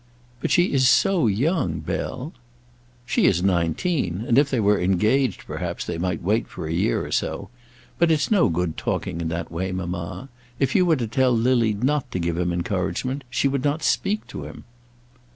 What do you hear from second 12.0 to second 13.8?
to give him encouragement, she would